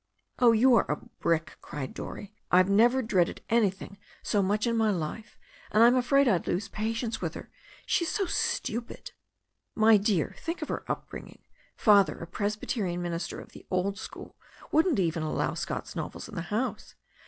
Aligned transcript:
"Oh, 0.39 0.51
you 0.51 0.73
are 0.77 0.89
a 0.91 0.95
brick!" 0.95 1.57
cried 1.61 1.93
Dorrie, 1.93 2.33
"I've 2.49 2.71
never 2.71 3.03
dreaded 3.03 3.43
anything 3.51 3.99
so 4.23 4.41
much 4.41 4.65
in 4.65 4.75
my 4.75 4.89
life. 4.89 5.37
And 5.69 5.83
I'm 5.83 5.95
afraid 5.95 6.27
I'd 6.27 6.47
lose 6.47 6.67
pa 6.67 6.81
tience 6.85 7.21
with 7.21 7.35
her. 7.35 7.51
She 7.85 8.03
is 8.05 8.09
so 8.09 8.25
stupid." 8.25 9.11
"My 9.75 9.97
dear, 9.97 10.33
think 10.39 10.63
of 10.63 10.69
her 10.69 10.83
upbringing. 10.91 11.43
Father 11.75 12.17
a 12.17 12.25
Presby 12.25 12.65
terian 12.65 12.97
minister 12.97 13.39
of 13.39 13.49
the 13.51 13.67
old 13.69 13.99
school, 13.99 14.35
wouldn't 14.71 14.97
even 14.97 15.21
allow 15.21 15.53
Scott's 15.53 15.95
novels 15.95 16.27
in 16.27 16.33
the 16.33 16.41
house. 16.49 16.95